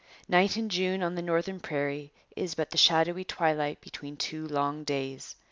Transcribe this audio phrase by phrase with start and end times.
[0.27, 4.83] Night in June on the northern prairie is but the shadowy twilight between two long
[4.83, 5.35] days.